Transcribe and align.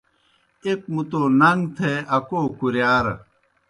ایْک 0.65 0.81
مُتو 0.93 1.21
نݩگ 1.39 1.59
تھے 1.75 1.91
اکو 2.15 2.41
کُرِیارہ۔ 2.57 3.13